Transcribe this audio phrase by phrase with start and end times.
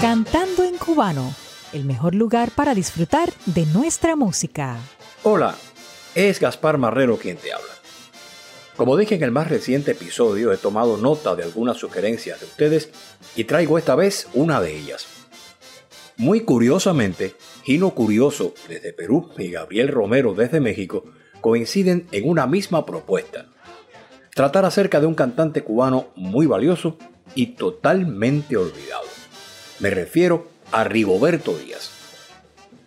[0.00, 1.34] Cantando en cubano,
[1.74, 4.78] el mejor lugar para disfrutar de nuestra música.
[5.22, 5.54] Hola,
[6.14, 7.66] es Gaspar Marrero quien te habla.
[8.76, 12.88] Como dije en el más reciente episodio, he tomado nota de algunas sugerencias de ustedes
[13.36, 15.06] y traigo esta vez una de ellas.
[16.16, 21.04] Muy curiosamente, Gino Curioso desde Perú y Gabriel Romero desde México
[21.40, 23.46] coinciden en una misma propuesta.
[24.34, 26.96] Tratar acerca de un cantante cubano muy valioso
[27.34, 29.06] y totalmente olvidado.
[29.80, 31.90] Me refiero a Rigoberto Díaz.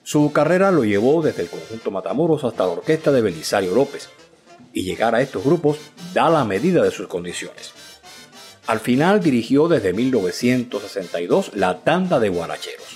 [0.04, 4.10] Su carrera lo llevó desde el conjunto Matamoros hasta la orquesta de Belisario López,
[4.78, 5.80] y llegar a estos grupos
[6.14, 7.74] da la medida de sus condiciones.
[8.68, 12.87] Al final dirigió desde 1962 la tanda de guaracheros.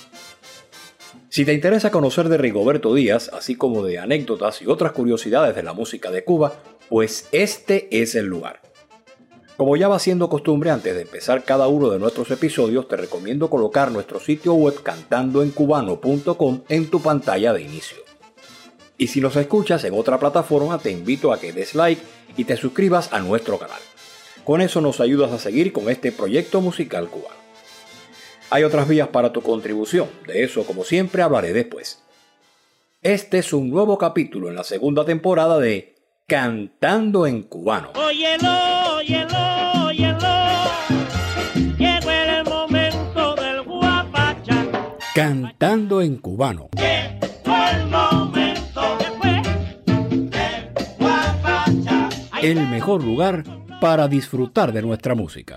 [1.32, 5.62] Si te interesa conocer de Rigoberto Díaz, así como de anécdotas y otras curiosidades de
[5.62, 6.52] la música de Cuba,
[6.90, 8.60] pues este es el lugar.
[9.56, 13.48] Como ya va siendo costumbre, antes de empezar cada uno de nuestros episodios, te recomiendo
[13.48, 17.96] colocar nuestro sitio web cantandoencubano.com en tu pantalla de inicio.
[18.98, 22.02] Y si nos escuchas en otra plataforma, te invito a que des like
[22.36, 23.80] y te suscribas a nuestro canal.
[24.44, 27.41] Con eso nos ayudas a seguir con este proyecto musical cubano.
[28.52, 32.02] Hay otras vías para tu contribución, de eso como siempre hablaré después.
[33.00, 35.94] Este es un nuevo capítulo en la segunda temporada de
[36.26, 37.92] Cantando en Cubano.
[37.94, 40.28] Óyelo, óyelo, óyelo.
[41.78, 44.66] Llegó el momento del guapacha.
[45.14, 46.68] Cantando en Cubano.
[52.42, 53.44] el mejor lugar
[53.80, 55.56] para disfrutar de nuestra música.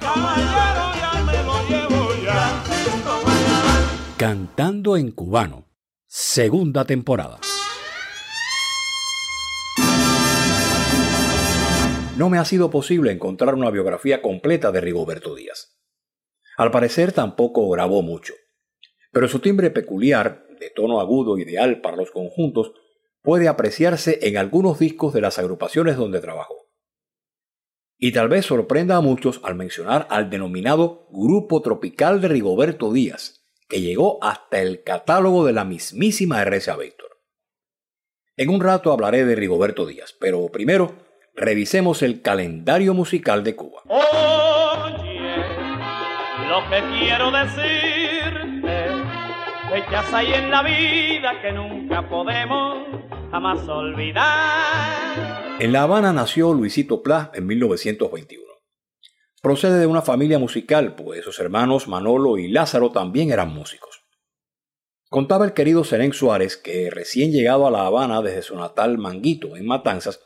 [4.17, 5.67] Cantando en cubano,
[6.05, 7.39] segunda temporada.
[12.17, 15.77] No me ha sido posible encontrar una biografía completa de Rigoberto Díaz.
[16.57, 18.33] Al parecer tampoco grabó mucho,
[19.11, 22.73] pero su timbre peculiar, de tono agudo ideal para los conjuntos,
[23.21, 26.64] puede apreciarse en algunos discos de las agrupaciones donde trabajó
[27.97, 33.45] y tal vez sorprenda a muchos al mencionar al denominado Grupo Tropical de Rigoberto Díaz,
[33.69, 37.09] que llegó hasta el catálogo de la mismísima RCA Víctor.
[38.37, 40.93] En un rato hablaré de Rigoberto Díaz, pero primero
[41.35, 43.81] revisemos el calendario musical de Cuba.
[43.87, 45.37] Oye,
[46.49, 48.87] lo que quiero decirte,
[49.69, 52.87] fechas hay en la vida que nunca podemos
[53.31, 58.43] jamás olvidar en La Habana nació Luisito Pla en 1921.
[59.41, 64.03] Procede de una familia musical, pues sus hermanos Manolo y Lázaro también eran músicos.
[65.09, 69.55] Contaba el querido Serén Suárez que recién llegado a La Habana desde su natal Manguito,
[69.55, 70.19] en Matanzas,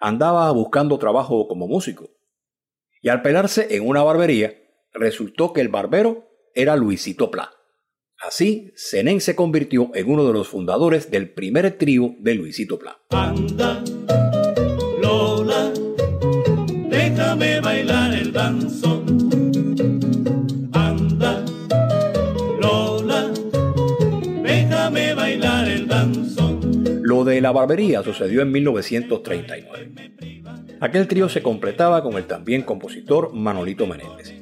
[0.00, 2.10] andaba buscando trabajo como músico.
[3.00, 4.54] Y al pelarse en una barbería,
[4.92, 7.52] resultó que el barbero era Luisito Pla.
[8.20, 12.98] Así, Zenén se convirtió en uno de los fundadores del primer trío de Luisito Pla.
[17.34, 19.04] Bailar el danzón.
[20.72, 21.44] Anda,
[22.60, 23.30] Lola,
[24.42, 25.82] déjame bailar el.
[27.02, 29.92] Lo de la barbería sucedió en 1939.
[30.80, 34.32] Aquel trío se completaba con el también compositor Manolito Menéndez.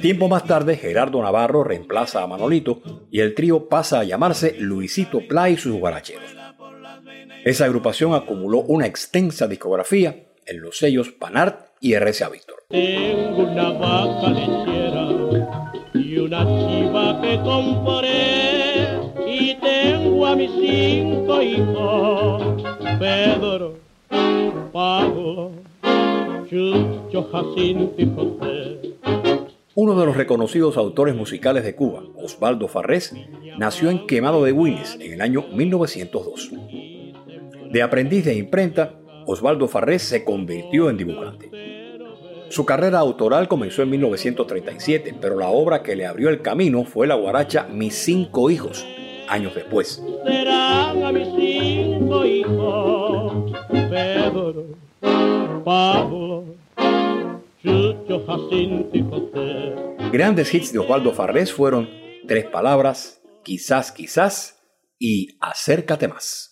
[0.00, 5.20] Tiempo más tarde, Gerardo Navarro reemplaza a Manolito y el trío pasa a llamarse Luisito
[5.28, 6.36] Play y sus guaracheros.
[7.44, 12.64] Esa agrupación acumuló una extensa discografía en los sellos Panart y RCA Víctor.
[12.68, 15.08] Tengo una vaca lechera
[15.92, 18.86] y una chiva que compré
[19.26, 22.62] y tengo a mis cinco hijos,
[22.98, 23.74] Pedro,
[24.72, 25.50] Pablo,
[26.48, 28.78] Chucho, Jacinto y José.
[29.74, 33.12] Uno de los reconocidos autores musicales de Cuba, Osvaldo Farrés,
[33.58, 36.52] nació en Quemado de Guinness en el año 1902.
[37.72, 41.50] De aprendiz de imprenta, Osvaldo Farrés se convirtió en dibujante.
[42.48, 47.06] Su carrera autoral comenzó en 1937, pero la obra que le abrió el camino fue
[47.06, 48.86] la guaracha Mis cinco hijos,
[49.28, 50.02] años después.
[60.12, 61.88] Grandes hits de Osvaldo Farrés fueron
[62.28, 64.62] Tres Palabras, Quizás, Quizás
[64.98, 66.51] y Acércate Más.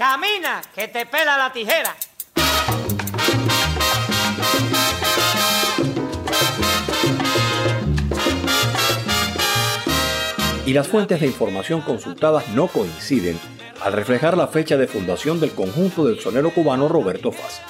[0.00, 1.94] Camina, que te pela la tijera.
[10.64, 13.38] Y las fuentes de información consultadas no coinciden
[13.82, 17.60] al reflejar la fecha de fundación del conjunto del sonero cubano Roberto Faz.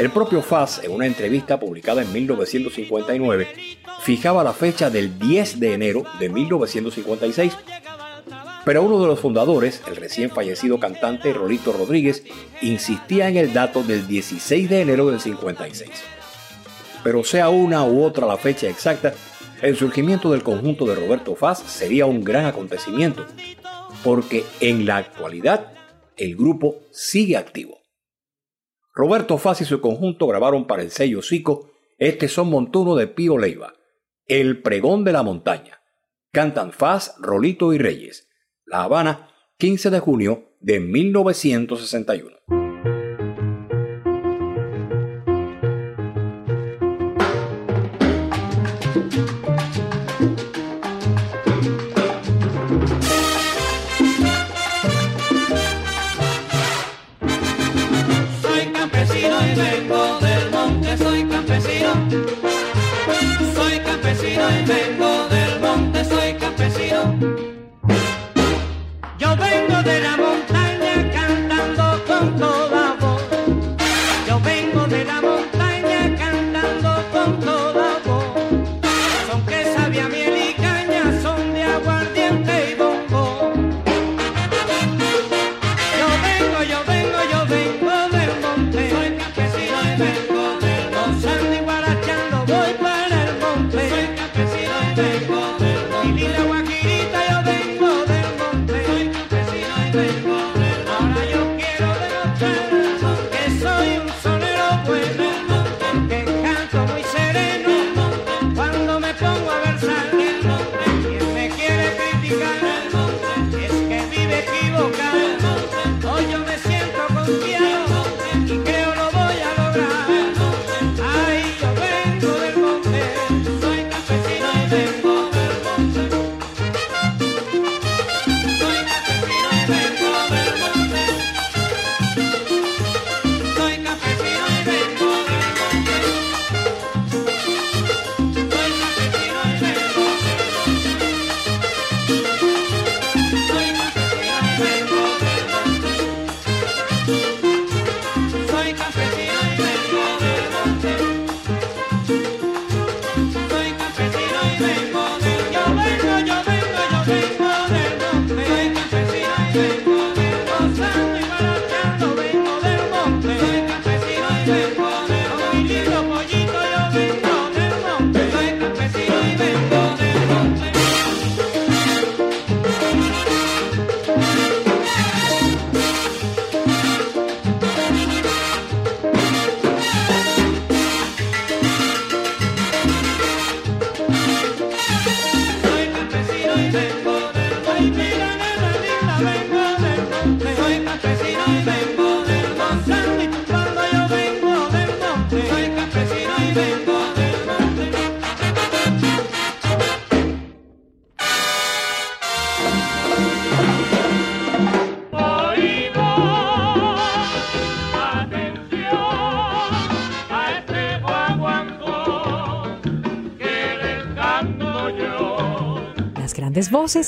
[0.00, 5.74] El propio Faz, en una entrevista publicada en 1959, fijaba la fecha del 10 de
[5.74, 7.56] enero de 1956
[8.64, 12.24] pero uno de los fundadores, el recién fallecido cantante Rolito Rodríguez,
[12.60, 15.90] insistía en el dato del 16 de enero del 56.
[17.02, 19.14] Pero sea una u otra la fecha exacta,
[19.60, 23.26] el surgimiento del conjunto de Roberto Faz sería un gran acontecimiento,
[24.04, 25.72] porque en la actualidad
[26.16, 27.78] el grupo sigue activo.
[28.94, 31.72] Roberto Faz y su conjunto grabaron para el sello Zico
[32.04, 33.74] este son montuno de Pío Leiva,
[34.26, 35.82] El Pregón de la Montaña.
[36.32, 38.28] Cantan Faz, Rolito y Reyes.
[38.66, 39.28] La Habana,
[39.58, 42.61] 15 de junio de 1961.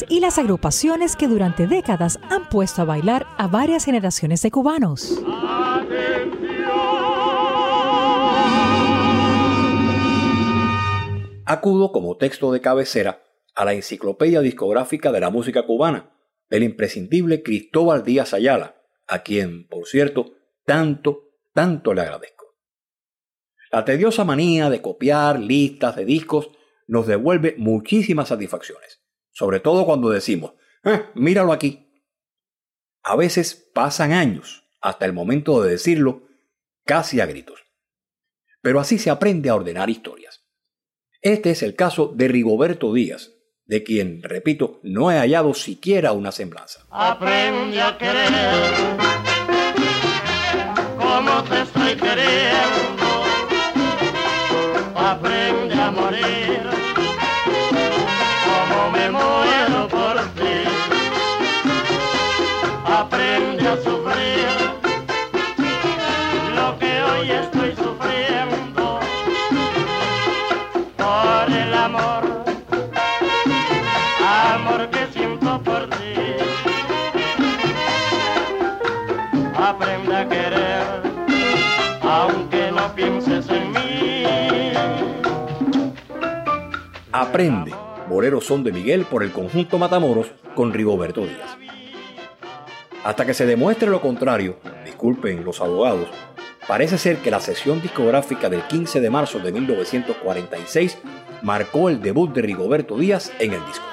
[0.09, 5.23] Y las agrupaciones que durante décadas han puesto a bailar a varias generaciones de cubanos.
[11.45, 13.23] Acudo como texto de cabecera
[13.55, 16.17] a la enciclopedia discográfica de la música cubana
[16.49, 18.77] del imprescindible Cristóbal Díaz Ayala,
[19.07, 20.33] a quien, por cierto,
[20.65, 22.47] tanto, tanto le agradezco.
[23.71, 26.51] La tediosa manía de copiar listas de discos
[26.87, 29.04] nos devuelve muchísimas satisfacciones,
[29.35, 32.03] sobre todo cuando decimos, "Eh, míralo aquí.
[33.03, 36.23] A veces pasan años hasta el momento de decirlo,
[36.85, 37.65] casi a gritos.
[38.63, 40.43] Pero así se aprende a ordenar historias.
[41.21, 43.33] Este es el caso de Rigoberto Díaz,
[43.65, 46.87] de quien, repito, no he hallado siquiera una semblanza.
[46.91, 48.33] Aprende a querer
[50.99, 53.05] como te estoy queriendo.
[54.95, 56.74] Aprende a morir
[63.05, 64.49] Aprende a sufrir
[66.57, 68.99] lo que hoy estoy sufriendo
[70.97, 72.45] por el amor,
[74.55, 76.15] amor que siento por ti.
[79.55, 80.87] aprende a querer,
[82.01, 84.25] aunque no pienses en mí.
[87.13, 87.75] Aprende,
[88.09, 91.64] Bolero Son de Miguel por el conjunto Matamoros con Rigoberto Díaz.
[93.05, 96.09] Hasta que se demuestre lo contrario, disculpen los abogados,
[96.67, 100.99] parece ser que la sesión discográfica del 15 de marzo de 1946
[101.43, 103.85] marcó el debut de Rigoberto Díaz en el disco.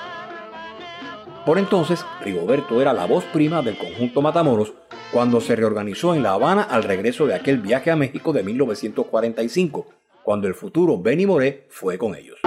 [1.45, 4.73] Por entonces, Rigoberto era la voz prima del conjunto Matamoros
[5.11, 9.87] cuando se reorganizó en La Habana al regreso de aquel viaje a México de 1945,
[10.23, 12.39] cuando el futuro Benny Moré fue con ellos.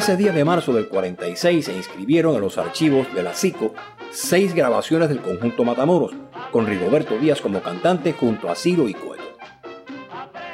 [0.00, 3.74] Ese día de marzo del 46 se inscribieron en los archivos de la CICO
[4.10, 6.12] seis grabaciones del conjunto Matamoros,
[6.50, 9.22] con Rigoberto Díaz como cantante junto a Ciro y Cueto.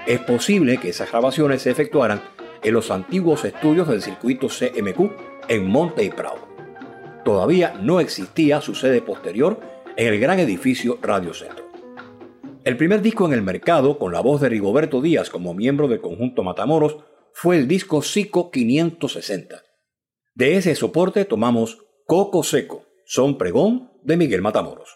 [0.05, 2.23] Es posible que esas grabaciones se efectuaran
[2.61, 5.13] en los antiguos estudios del circuito CMQ
[5.47, 6.49] en Monte y Prado.
[7.25, 9.61] Todavía no existía su sede posterior
[9.97, 11.67] en el gran edificio Radio Centro.
[12.65, 16.01] El primer disco en el mercado, con la voz de Rigoberto Díaz como miembro del
[16.01, 16.97] conjunto Matamoros,
[17.39, 19.63] fue el disco Psico 560.
[20.35, 21.77] De ese soporte tomamos
[22.07, 24.89] Coco Seco, Son Pregón de Miguel Matamoros.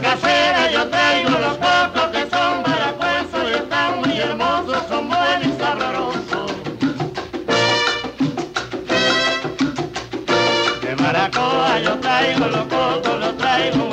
[0.00, 5.58] Casera, yo traigo los cocos que son baracuesos y están muy hermosos, son buenos y
[5.58, 6.52] sabrosos.
[10.82, 13.85] De Maracoa yo traigo los cocos, los traigo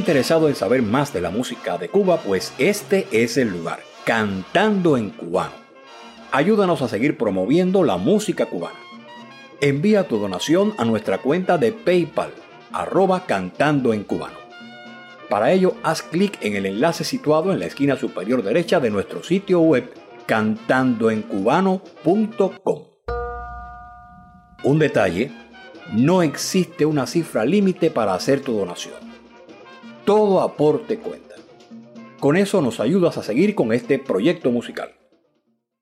[0.00, 4.96] interesado en saber más de la música de Cuba, pues este es el lugar, Cantando
[4.96, 5.52] en Cubano.
[6.32, 8.78] Ayúdanos a seguir promoviendo la música cubana.
[9.60, 12.30] Envía tu donación a nuestra cuenta de PayPal,
[12.72, 14.38] arroba Cantando Cubano.
[15.28, 19.22] Para ello, haz clic en el enlace situado en la esquina superior derecha de nuestro
[19.22, 19.92] sitio web
[20.24, 22.84] cantandoencubano.com.
[24.64, 25.30] Un detalle,
[25.92, 29.09] no existe una cifra límite para hacer tu donación.
[30.10, 31.36] Todo aporte cuenta.
[32.18, 34.90] Con eso nos ayudas a seguir con este proyecto musical.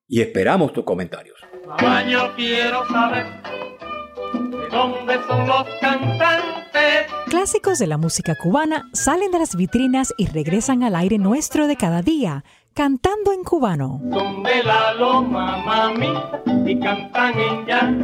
[0.07, 1.39] Y esperamos tus comentarios.
[1.67, 7.07] Mamá, yo quiero saber de dónde son los cantantes.
[7.31, 11.77] Clásicos de la música cubana salen de las vitrinas y regresan al aire nuestro de
[11.77, 12.45] cada día,
[12.75, 13.99] cantando en cubano.
[14.13, 17.95] Son de la loma, mami, y cantan en ya.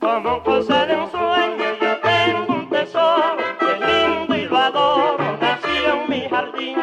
[0.00, 6.02] Como cosa de un sueño, yo tengo un tesoro, que lindo y lo adoro, nació
[6.02, 6.76] en mi jardín.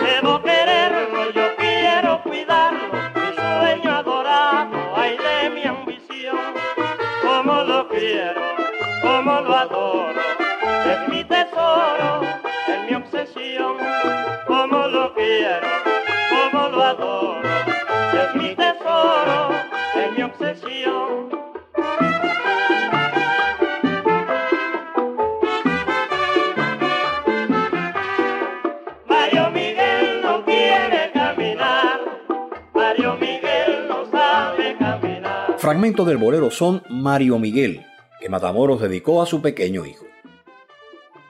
[0.00, 6.38] Debo quererlo, yo quiero cuidarlo, mi sueño adorado, ay de mi ambición.
[7.22, 8.40] Como lo quiero,
[9.02, 10.20] como lo adoro,
[10.86, 12.20] es mi tesoro,
[35.60, 35.74] caminar.
[35.74, 37.84] Fragmento del bolero son Mario Miguel,
[38.20, 40.06] que Matamoros dedicó a su pequeño hijo.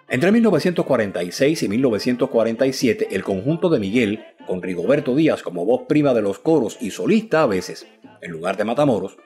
[0.09, 6.23] Entre 1946 y 1947, el conjunto de Miguel, con Rigoberto Díaz como voz prima de
[6.23, 7.87] los coros y solista a veces,
[8.21, 9.17] en lugar de Matamoros,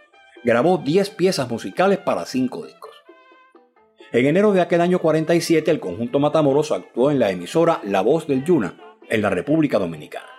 [0.44, 2.90] grabó 10 piezas musicales para 5 discos.
[4.12, 8.26] En enero de aquel año 47, el conjunto Matamoros actuó en la emisora La Voz
[8.26, 8.76] del Yuna,
[9.08, 10.33] en la República Dominicana.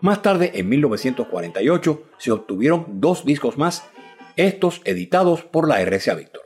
[0.00, 3.84] Más tarde, en 1948, se obtuvieron dos discos más,
[4.36, 6.45] estos editados por la RCA Víctor.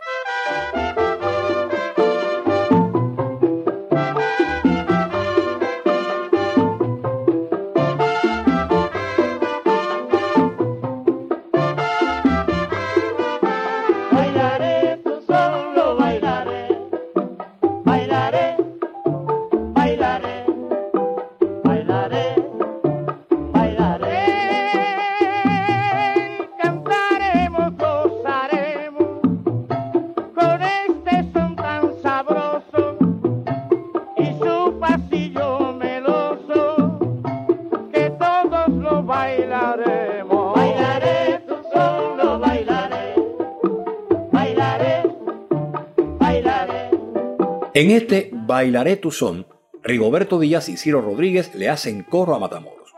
[47.81, 49.47] En este Bailaré tu son,
[49.83, 52.93] Rigoberto Díaz y Ciro Rodríguez le hacen coro a Matamoros.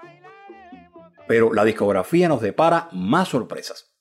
[1.29, 3.95] Pero la discografía nos depara más sorpresas.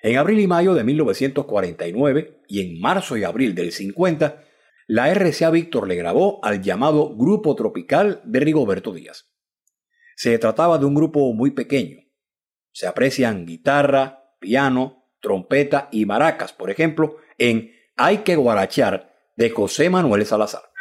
[0.00, 4.44] En abril y mayo de 1949 y en marzo y abril del 50,
[4.86, 9.32] la RCA Víctor le grabó al llamado Grupo Tropical de Rigoberto Díaz.
[10.14, 12.02] Se trataba de un grupo muy pequeño.
[12.70, 19.88] Se aprecian guitarra, piano, trompeta y maracas, por ejemplo, en Hay que guarachar de José
[19.88, 20.71] Manuel Salazar.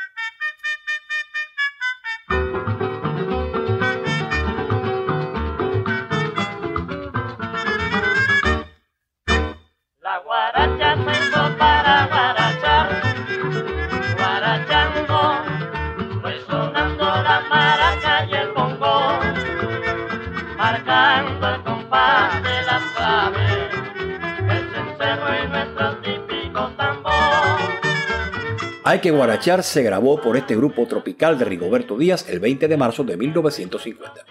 [28.91, 32.75] Hay que guarachar se grabó por este grupo tropical de Rigoberto Díaz el 20 de
[32.75, 34.25] marzo de 1950.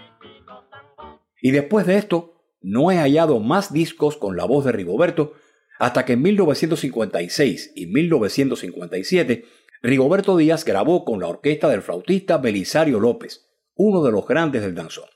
[1.41, 5.33] Y después de esto, no he hallado más discos con la voz de Rigoberto
[5.79, 9.47] hasta que en 1956 y 1957
[9.81, 14.75] Rigoberto Díaz grabó con la orquesta del flautista Belisario López, uno de los grandes del
[14.75, 15.09] danzón.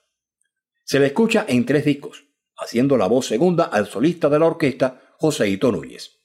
[0.85, 2.25] Se le escucha en tres discos,
[2.57, 6.24] haciendo la voz segunda al solista de la orquesta, Joseito Núñez.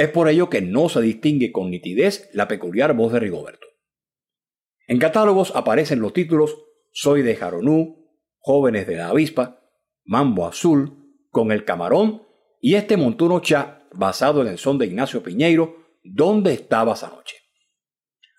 [0.00, 3.66] Es por ello que no se distingue con nitidez la peculiar voz de Rigoberto.
[4.86, 6.56] En catálogos aparecen los títulos
[6.90, 9.60] Soy de Jaronú, Jóvenes de la Avispa,
[10.06, 12.22] Mambo Azul, Con el Camarón
[12.62, 17.36] y este montuno cha basado en el son de Ignacio Piñeiro, ¿Dónde estabas anoche?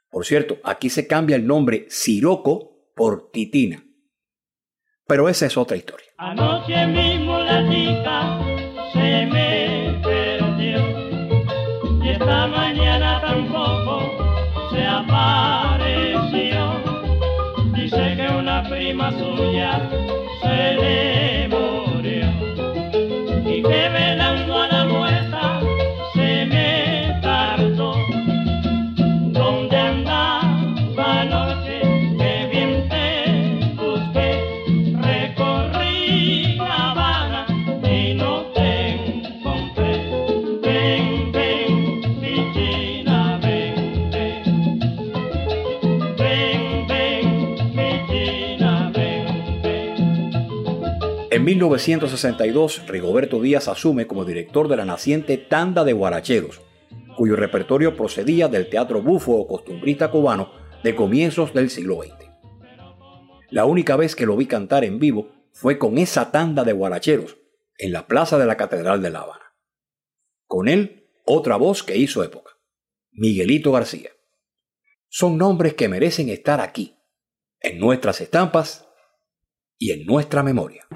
[0.10, 3.86] Por cierto, aquí se cambia el nombre Siroco por Titina.
[5.06, 6.08] Pero esa es otra historia.
[6.17, 8.39] Anoche mismo la chica
[8.93, 9.50] se me
[12.32, 12.90] y esta mañana
[51.69, 56.60] 1962, Rigoberto Díaz asume como director de la naciente Tanda de Guaracheros,
[57.15, 60.52] cuyo repertorio procedía del teatro bufo o costumbrista cubano
[60.84, 62.32] de comienzos del siglo XX.
[63.52, 67.38] La única vez que lo vi cantar en vivo fue con esa tanda de guaracheros
[67.78, 69.54] en la plaza de la Catedral de La Habana.
[70.47, 72.58] Con él, otra voz que hizo época,
[73.12, 74.10] Miguelito García.
[75.10, 76.97] Son nombres que merecen estar aquí,
[77.60, 78.88] en nuestras estampas
[79.78, 80.88] y en nuestra memoria.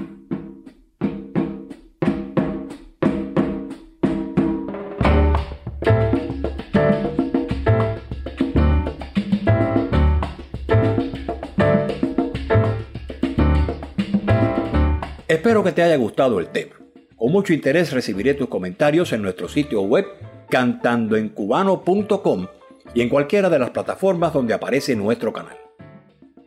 [15.46, 16.74] Espero que te haya gustado el tema.
[17.16, 20.08] Con mucho interés recibiré tus comentarios en nuestro sitio web
[20.50, 22.48] cantandoencubano.com
[22.96, 25.56] y en cualquiera de las plataformas donde aparece nuestro canal.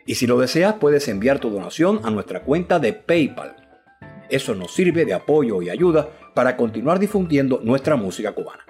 [0.04, 3.54] Y si lo deseas, puedes enviar tu donación a nuestra cuenta de PayPal.
[4.30, 8.64] Eso nos sirve de apoyo y ayuda para continuar difundiendo nuestra música cubana.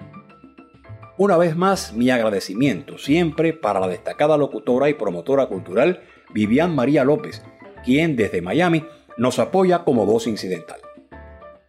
[1.17, 7.03] Una vez más, mi agradecimiento siempre para la destacada locutora y promotora cultural Vivian María
[7.03, 7.41] López,
[7.83, 8.83] quien desde Miami
[9.19, 10.79] nos apoya como voz incidental.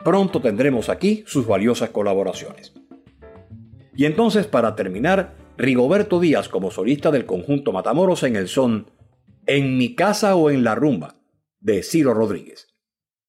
[0.03, 2.73] Pronto tendremos aquí sus valiosas colaboraciones.
[3.95, 8.91] Y entonces, para terminar, Rigoberto Díaz como solista del conjunto Matamoros en el son
[9.47, 11.17] en mi casa o en la rumba,
[11.59, 12.69] de Ciro Rodríguez.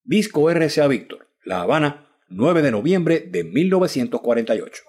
[0.03, 4.83] Disco RCA Víctor, La Habana, 9 de noviembre de 1948.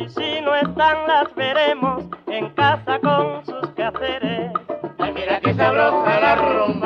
[0.00, 4.50] Y si no están las veremos en casa con sus quehaceres.
[4.98, 6.79] Ay, mira que sabrosa la rumba,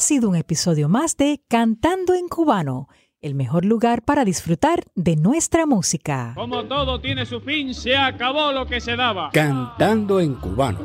[0.00, 2.88] Ha sido un episodio más de Cantando en Cubano,
[3.20, 6.32] el mejor lugar para disfrutar de nuestra música.
[6.34, 9.30] Como todo tiene su fin, se acabó lo que se daba.
[9.30, 10.78] Cantando en cubano.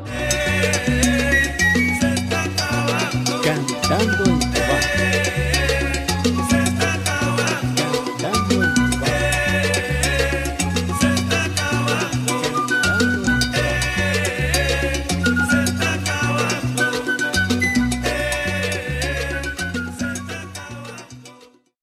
[3.42, 4.55] Cantando en cubano.
[4.80, 5.25] Tchau.